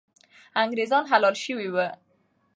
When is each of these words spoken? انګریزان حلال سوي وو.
انګریزان 0.61 1.03
حلال 1.11 1.35
سوي 1.43 1.67
وو. 1.73 1.87